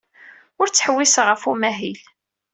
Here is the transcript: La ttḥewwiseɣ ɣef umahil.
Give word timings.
La 0.57 0.67
ttḥewwiseɣ 0.69 1.25
ɣef 1.29 1.43
umahil. 1.51 1.99